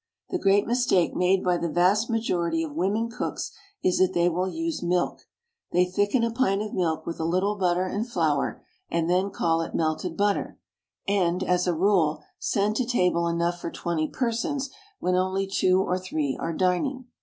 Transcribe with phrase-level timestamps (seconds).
[0.31, 3.51] The great mistake made by the vast majority of women cooks
[3.83, 5.27] is that they will use milk.
[5.73, 9.61] They thicken a pint of milk with a little butter and flour, and then call
[9.61, 10.57] it melted butter,
[11.07, 15.99] and, as a rule, send to table enough for twenty persons when only two or
[15.99, 17.05] three are dining.